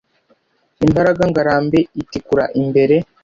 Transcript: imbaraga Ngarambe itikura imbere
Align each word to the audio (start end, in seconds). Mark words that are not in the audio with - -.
imbaraga 0.85 1.21
Ngarambe 1.29 1.79
itikura 2.01 2.45
imbere 2.61 2.95